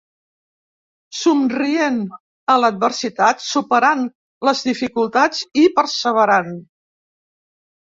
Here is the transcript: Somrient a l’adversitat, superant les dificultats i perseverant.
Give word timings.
Somrient 1.17 1.99
a 2.55 2.55
l’adversitat, 2.63 3.45
superant 3.51 4.03
les 4.51 4.65
dificultats 4.71 5.45
i 5.65 5.69
perseverant. 5.79 6.53